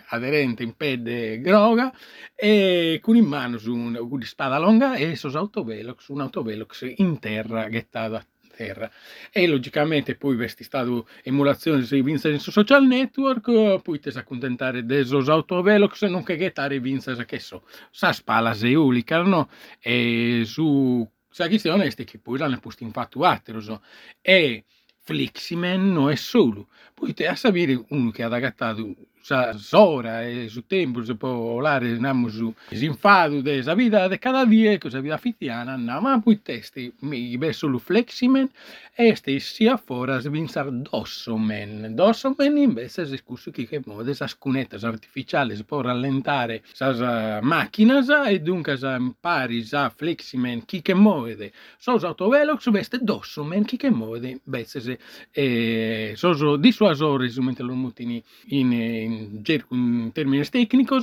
aderente 0.08 0.64
in 0.64 0.76
pelle 0.76 1.40
groga 1.40 1.94
e 2.36 3.00
con 3.02 3.16
in 3.16 3.26
mano 3.26 3.58
su 3.58 3.74
un, 3.74 3.98
una 4.00 4.26
spada 4.26 4.60
lunga 4.60 4.96
e 4.96 5.16
su 5.16 5.28
autovelox 5.28 6.08
un 6.10 6.22
autovelox 6.22 6.94
in 6.98 7.20
terra 7.20 7.70
gettata 7.70 8.26
terra. 8.60 8.92
E 9.32 9.48
logicamente 9.48 10.16
poi 10.16 10.36
questi 10.36 10.66
stato 10.66 11.08
emulazione 11.24 11.84
sui 11.84 12.02
Vincent 12.02 12.40
su 12.40 12.52
social 12.52 12.86
network, 12.86 13.82
poi 13.82 14.00
ti 14.00 14.10
accontentare 14.10 14.86
desos 14.86 15.30
autovelox, 15.30 16.04
nonché 16.08 16.38
gettare 16.38 16.82
Vincent 16.82 17.24
che 17.24 17.40
so, 17.40 17.64
sa 17.90 18.12
spala 18.12 18.54
se 18.54 18.76
ulicano 18.76 19.50
e 19.80 20.44
su 20.46 21.10
sa 21.30 21.48
questione 21.48 21.86
è 21.86 22.04
che 22.04 22.20
poi 22.20 22.38
l'hanno 22.38 22.60
posto 22.60 22.84
infatuato 22.84 23.82
e 24.22 24.66
Fliximen 25.02 25.92
non 25.92 26.10
è 26.12 26.16
solo, 26.16 26.70
poi 26.94 27.14
te 27.14 27.28
a 27.28 27.36
sapere 27.36 27.84
uno 27.90 28.12
che 28.12 28.24
ha 28.24 28.28
agattato 28.28 28.96
sa 29.30 29.54
sora 29.54 30.26
e 30.26 30.48
su 30.50 30.66
tempo 30.66 31.04
si 31.04 31.14
può 31.14 31.32
volare 31.32 31.92
andiamo 31.92 32.30
su 32.30 32.52
sinfado 32.72 33.42
de 33.42 33.62
sa 33.62 33.76
vita 33.76 34.08
de 34.08 34.18
cada 34.18 34.44
dia 34.44 34.76
cosa 34.80 35.00
vita 35.02 35.18
fitiana 35.18 35.74
andiamo 35.74 36.08
a 36.08 36.20
poi 36.20 36.42
testi 36.42 36.92
mi 37.02 37.38
beso 37.38 37.68
lu 37.68 37.78
fleximen 37.78 38.50
e 38.96 39.16
stessi 39.16 39.68
a 39.68 39.78
fora 39.78 40.18
svinsar 40.20 40.72
dossomen 40.72 41.94
dossomen 41.94 42.58
invece 42.58 43.06
si 43.06 43.18
scuso 43.18 43.52
che 43.52 43.68
che 43.68 43.82
mode 43.86 44.16
sa 44.16 44.26
scunetta 44.26 44.78
artificiale 44.88 45.56
si 45.56 45.64
può 45.64 45.82
rallentare 45.82 46.64
sa 46.74 47.40
macchina 47.44 48.02
e 48.28 48.40
dunque 48.42 48.78
sa 48.78 48.96
impari 48.96 49.64
sa 49.64 49.92
fleximen 49.92 50.66
chi 50.66 50.82
che 50.82 50.96
muove 50.96 51.52
so 51.78 51.92
autovelox 51.92 52.72
veste 52.72 52.98
dossomen 53.00 53.64
chi 53.64 53.78
che 53.78 53.92
muove 53.92 54.40
invece 54.44 54.98
e 55.32 56.14
so 56.16 56.56
disuasore 56.56 57.30
mentre 57.38 57.64
lo 57.64 57.76
mutini 57.76 58.24
in, 58.48 58.72
in 58.72 59.19
in, 59.20 59.42
in 59.70 60.12
termini 60.14 60.48
tecnici 60.48 60.94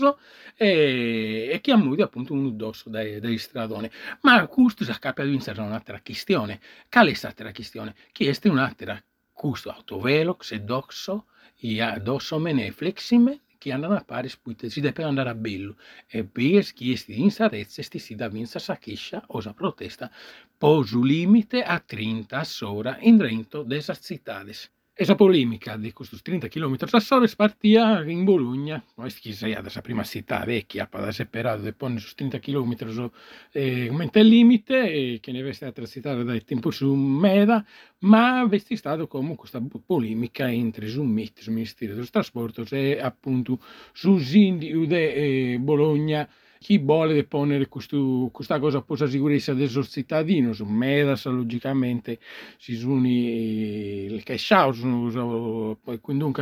e, 0.56 1.48
e 1.52 1.60
che 1.60 1.72
ammudi 1.72 2.02
appunto 2.02 2.32
un 2.32 2.46
addosso 2.46 2.88
dai, 2.88 3.20
dai 3.20 3.38
stradoni. 3.38 3.90
Ma 4.22 4.46
questo 4.46 4.84
si 4.84 4.92
scappa 4.92 5.24
di 5.24 5.38
un'altra 5.58 6.00
questione. 6.02 6.60
Qual 6.90 7.08
è 7.08 7.14
la 7.36 7.52
questione? 7.52 7.94
È 8.12 8.48
un'altra 8.48 9.02
questo 9.32 9.70
autovelox 9.70 10.52
e 10.52 10.60
doxo 10.60 11.26
e 11.58 11.82
addosso 11.82 12.38
mene 12.38 12.70
flexime 12.72 13.40
che 13.58 13.72
andano 13.72 13.94
a 13.94 14.04
pari 14.04 14.28
spuite 14.28 14.70
si 14.70 14.80
deve 14.80 15.02
andare 15.02 15.30
a 15.30 15.34
bello 15.34 15.76
e 16.06 16.24
per 16.24 16.72
chiesti 16.72 17.20
in 17.20 17.30
sarezze 17.30 17.82
sti 17.82 17.98
si 17.98 18.14
da 18.14 18.28
vinsa 18.28 18.58
sa 18.58 18.76
chiscia 18.76 19.22
o 19.28 19.40
sa 19.40 19.52
protesta 19.52 20.10
posu 20.56 21.02
limite 21.02 21.62
a 21.62 21.78
30 21.80 22.44
sora 22.44 22.96
in 23.00 23.16
drento 23.16 23.62
des 23.62 23.90
cittades. 24.00 24.70
Esa 24.98 25.14
polemica 25.14 25.76
di 25.76 25.92
questi 25.92 26.16
30 26.22 26.48
km 26.48 26.76
a 26.90 27.00
sole 27.00 27.30
partia 27.36 28.02
in 28.04 28.24
Bologna, 28.24 28.82
questa 28.94 29.46
è 29.46 29.60
la 29.62 29.80
prima 29.82 30.02
città 30.04 30.42
vecchia, 30.42 30.86
per 30.86 31.12
separare 31.12 31.60
de 31.60 31.74
pone 31.74 31.98
su 31.98 32.14
30 32.14 32.38
km 32.38 33.10
eh, 33.52 33.88
aumenta 33.88 34.20
il 34.20 34.28
limite, 34.28 34.90
e 34.90 35.18
che 35.20 35.32
ne 35.32 35.46
è 35.46 35.52
stata 35.52 35.72
transitata 35.72 36.22
dal 36.22 36.42
tempo 36.44 36.70
su 36.70 36.94
Meda, 36.94 37.62
ma 37.98 38.48
è 38.48 38.74
stato 38.74 39.06
come 39.06 39.34
questa 39.34 39.60
polemica 39.84 40.50
entre 40.50 40.88
su 40.88 41.02
MIT, 41.02 41.40
sul 41.40 41.52
Ministero 41.52 41.92
dello 41.92 42.08
Trasporto, 42.10 42.64
e 42.70 42.98
appunto 42.98 43.60
su 43.92 44.16
Zindi 44.16 44.72
di 44.72 44.94
eh, 44.94 45.58
Bologna, 45.60 46.26
chi 46.66 46.78
vuole 46.78 47.22
ponere 47.22 47.68
questo, 47.68 48.28
questa 48.32 48.58
cosa 48.58 48.82
possa 48.82 49.06
sicurezza 49.06 49.54
del 49.54 49.68
suo 49.68 49.84
cittadino, 49.84 50.52
su 50.52 50.64
medas 50.64 51.24
logicamente 51.26 52.18
si 52.58 52.74
sono 52.74 53.06
il 53.06 54.20
cash 54.24 54.50
out, 54.50 56.00
quindi 56.00 56.32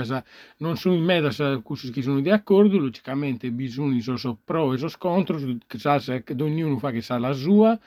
non 0.57 0.77
sono 0.79 0.95
in 0.95 1.03
medas 1.03 1.61
che 1.93 2.01
sono 2.01 2.21
di 2.21 2.31
accordo, 2.31 2.79
logicamente 2.79 3.51
bisogna 3.51 4.01
sono 4.01 4.39
pro 4.43 4.73
e 4.73 4.79
sono 4.79 4.93
contro, 4.97 5.39
che 5.67 6.35
ognuno 6.41 6.79
fa 6.79 6.91
che 6.91 7.03
sa 7.03 7.19
la 7.19 7.33
sua, 7.35 7.79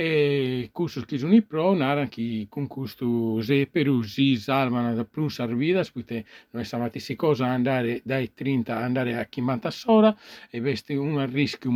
e 0.00 0.70
questo 0.70 1.00
che 1.00 1.18
sono 1.18 1.34
i 1.34 1.42
pro, 1.42 1.74
nara 1.74 2.06
che 2.06 2.46
con 2.48 2.68
questo 2.68 3.42
se 3.42 3.66
per 3.66 3.90
si 4.04 4.36
salvano 4.36 4.94
da 4.94 5.02
più 5.02 5.26
servidas, 5.28 5.90
perché 5.90 6.24
noi 6.50 6.64
stamattina 6.64 7.02
si 7.02 7.16
cosa 7.16 7.46
andare 7.46 8.00
dai 8.04 8.32
30 8.32 8.76
andare 8.76 9.16
a 9.16 9.26
50 9.28 9.70
ora 9.86 10.16
e 10.50 10.60
veste 10.60 10.94
un 10.94 11.28
rischio 11.28 11.72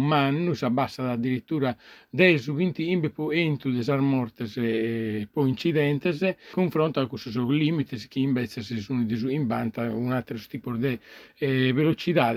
si 0.55 0.64
abbassa 0.64 1.11
addirittura 1.11 1.76
10 2.11 2.50
o 2.50 2.55
20 2.55 2.91
imbepo 2.91 3.33
entro 3.33 3.73
des 3.73 3.88
mortes 3.88 4.57
e 4.57 5.26
poi 5.29 5.49
incidentes, 5.49 6.37
confronto 6.52 7.00
a 7.00 7.09
questo 7.09 7.31
sono 7.31 7.50
limiti 7.50 7.97
che 8.07 8.21
invece 8.21 8.62
si 8.62 8.79
sono 8.79 9.05
in 9.05 9.47
banta 9.49 9.93
un 9.93 10.12
altro 10.12 10.38
tipo 10.49 10.76
di 10.76 10.97
eh, 11.38 11.73
velocità. 11.73 12.33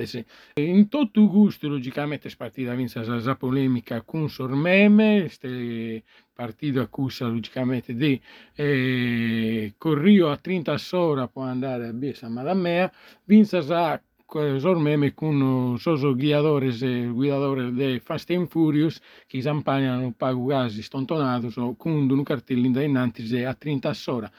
In 0.56 0.88
tutto 0.90 1.28
gusto, 1.28 1.68
logicamente, 1.68 2.28
spartita 2.30 2.74
vinta 2.74 3.04
la 3.04 3.36
polemica 3.36 4.02
con 4.02 4.28
Sormeme, 4.30 5.28
ste 5.30 5.75
partito 6.34 6.82
accusa 6.82 7.28
logicamente 7.28 7.94
di 7.96 8.20
eh, 8.56 9.74
corrio 9.78 10.30
a 10.30 10.38
30 10.38 10.76
ora 10.92 11.28
può 11.28 11.44
andare 11.44 11.88
a 11.88 11.94
Biesa 11.94 12.28
Madamea, 12.28 12.92
vinse 13.24 13.58
a 13.58 14.02
sormeme 14.58 15.14
con 15.14 15.78
soso 15.78 16.16
guiadores 16.16 16.82
e 16.82 17.06
guidadores 17.08 17.72
de 17.74 18.00
Fast 18.00 18.32
and 18.32 18.48
Furious 18.48 19.00
che 19.28 19.40
campagnano 19.40 20.14
pago 20.18 20.46
gasi 20.46 20.82
stontonados 20.82 21.54
con 21.78 22.10
un 22.10 22.24
cartello 22.24 22.70
da 22.72 22.82
innanti 22.82 23.22
a 23.44 23.54
30 23.54 23.94
ora 24.08 24.32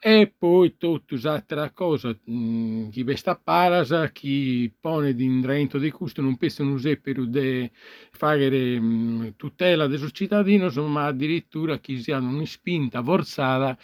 e 0.00 0.32
poi 0.36 0.76
tutta 0.76 1.16
un'altra 1.16 1.70
cosa 1.72 2.16
mm, 2.30 2.90
chi 2.90 3.02
vesta 3.02 3.36
parasa 3.36 4.10
chi 4.10 4.72
pone 4.78 5.14
di 5.14 5.40
drento 5.40 5.78
di 5.78 5.90
questo 5.90 6.22
non 6.22 6.36
pensa 6.36 6.62
usare 6.62 6.98
per 6.98 7.26
de 7.26 7.70
fare 8.12 8.80
mm, 8.80 9.28
tutela 9.36 9.86
del 9.88 10.10
cittadino 10.12 10.70
ma 10.86 11.06
addirittura 11.06 11.78
chi 11.78 12.00
si 12.00 12.12
ha 12.12 12.18
una 12.18 12.44
spinta 12.46 13.02
forzata 13.02 13.76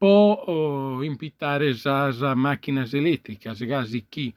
può 0.00 0.32
oh, 0.32 1.02
impittare 1.02 1.74
le 1.74 2.34
macchine 2.34 2.88
elettriche, 2.90 3.54
casi 3.66 4.06
chi 4.08 4.34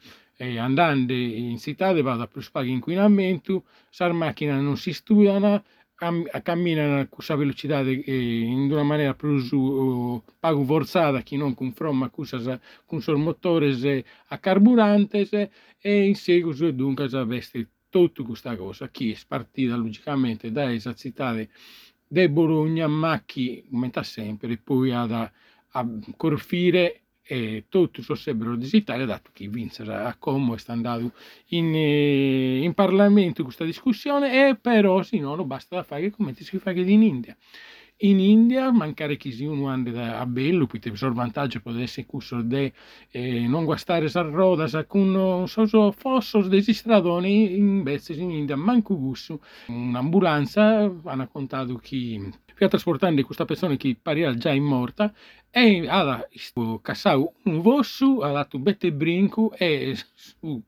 andando 0.57 1.13
in 1.13 1.57
città 1.57 1.93
vada 2.01 2.27
più 2.27 2.41
spaghi 2.41 2.69
inquinamento, 2.69 3.63
le 3.97 4.11
macchine 4.11 4.59
non 4.59 4.75
si 4.75 4.91
studiano 4.91 5.63
cam, 6.03 6.27
camminano 6.41 6.99
a 6.99 7.05
questa 7.07 7.35
velocità 7.35 7.79
eh, 7.79 8.03
in 8.05 8.69
una 8.71 8.83
maniera 8.83 9.13
più 9.13 9.29
uh, 9.29 10.21
forzata 10.65 11.23
che 11.23 11.37
non 11.37 11.53
conforma 11.53 12.09
con 12.09 12.25
i 12.25 13.13
motori 13.15 14.03
a 14.27 14.37
carburante 14.37 15.49
e 15.79 16.05
in 16.05 16.15
seguito 16.15 16.69
dunque 16.71 17.07
veste 17.25 17.69
tutta 17.89 18.23
questa 18.23 18.55
cosa. 18.57 18.89
Che 18.89 19.11
è 19.11 19.17
partita 19.27 19.75
logicamente 19.75 20.51
da 20.51 20.71
esa 20.71 20.93
città 20.93 21.33
di 21.33 22.29
Bologna 22.29 22.87
ma 22.87 23.23
che 23.25 23.63
aumenta 23.71 24.03
sempre 24.03 24.57
poi 24.57 24.91
ad 24.91 25.11
a, 25.11 25.31
a 25.71 25.87
corfire 26.17 27.02
e 27.25 27.65
tutti 27.69 28.01
sarebbero 28.01 28.55
d'Italia 28.55 29.05
dato 29.05 29.29
che 29.31 29.47
Vince 29.47 29.83
a 29.83 30.15
Como 30.19 30.55
è 30.55 30.59
andato 30.67 31.11
in, 31.47 31.73
eh, 31.73 32.61
in 32.61 32.73
Parlamento 32.73 33.43
questa 33.43 33.63
discussione 33.63 34.49
e 34.49 34.55
però 34.55 35.01
se 35.03 35.17
no 35.19 35.33
non 35.35 35.47
basta 35.47 35.81
fare 35.83 36.09
come 36.09 36.33
si 36.35 36.57
fa 36.57 36.71
in 36.71 37.01
India 37.01 37.35
in 38.03 38.19
India 38.19 38.71
mancare 38.71 39.17
chi 39.17 39.31
si 39.31 39.45
uno 39.45 39.67
anda 39.67 40.19
a 40.19 40.25
bello 40.25 40.67
quindi 40.67 40.89
il 40.89 41.13
vantaggio 41.13 41.61
può 41.61 41.71
essere 41.71 42.05
questo 42.05 42.41
di 42.41 42.71
eh, 43.11 43.47
non 43.47 43.65
guastare 43.65 44.09
sa 44.09 44.21
roda 44.21 44.67
sa 44.67 44.85
con 44.85 45.45
so 45.47 45.91
fosso 45.91 46.41
dei 46.41 46.61
stradoni 46.61 47.55
invece 47.55 48.13
in 48.13 48.31
India 48.31 48.55
manco 48.55 48.97
gusto 48.97 49.39
un'ambulanza 49.67 50.91
hanno 51.03 51.27
contato 51.27 51.75
chi 51.75 52.21
fia 52.53 52.67
trasportando 52.67 53.23
questa 53.23 53.45
persona 53.45 53.75
che 53.75 53.97
pariva 53.99 54.35
già 54.35 54.51
in 54.51 54.63
morta 54.63 55.13
e 55.49 55.87
ha 55.87 56.27
cassato 56.81 57.33
un 57.43 57.61
vosso 57.61 58.19
ha 58.19 58.31
dato 58.31 58.57
un 58.57 58.63
bette 58.63 58.91
brinco 58.91 59.53
e 59.55 59.95
su 60.13 60.61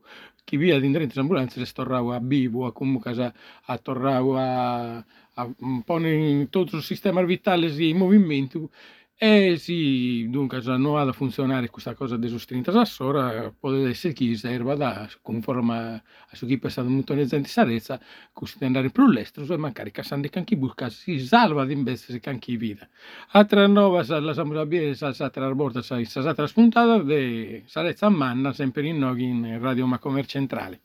chi 0.46 0.56
via 0.56 0.78
di 0.78 0.88
dentro 0.92 1.20
l'ambulanza 1.20 1.62
si 1.64 1.72
tornava 1.74 2.14
a 2.14 2.20
vivo 2.22 2.66
a 2.66 2.72
comunque 2.72 3.32
a 3.64 3.78
tornava 3.78 4.98
a 4.98 5.04
a 5.38 5.50
pone 5.84 6.48
tutto 6.48 6.76
il 6.76 6.82
sistema 6.82 7.22
vitale 7.22 7.66
in 7.84 7.96
movimento 7.96 8.70
e 9.18 9.56
sì, 9.56 10.26
dunque 10.28 10.60
non 10.76 10.96
ha 10.98 11.00
a 11.00 11.12
funzionare 11.12 11.70
questa 11.70 11.94
cosa 11.94 12.18
dei 12.18 12.28
30 12.44 12.70
ora 12.98 13.50
può 13.58 13.72
essere 13.72 14.12
che 14.12 14.36
serva 14.36 15.08
conforme 15.22 16.02
a 16.28 16.36
chi 16.36 16.58
è 16.62 16.68
stato 16.68 16.88
molto 16.90 17.14
in 17.14 17.44
sarezza 17.46 17.98
così 18.34 18.62
andare 18.64 18.90
per 18.90 19.04
l'estero 19.08 19.50
e 19.50 19.56
magari 19.56 19.90
cassando 19.90 20.28
canchi 20.28 20.54
busca 20.56 20.90
si 20.90 21.18
salva 21.20 21.64
di 21.64 21.72
invece 21.72 22.20
canchi 22.20 22.56
vita. 22.58 22.86
Altra 23.30 23.66
nuova 23.66 24.04
la 24.20 24.34
siamo 24.34 24.66
bene 24.66 24.94
salsa 24.94 25.30
tra 25.30 25.50
borda 25.54 25.80
sa 25.80 25.98
sa 26.04 26.46
spuntata 26.46 26.98
de 26.98 27.62
sarezza 27.66 28.10
manna 28.10 28.52
sempre 28.52 28.86
in 28.86 29.02
in 29.16 29.58
Radio 29.60 29.86
Macomer 29.86 30.26
Centrale 30.26 30.80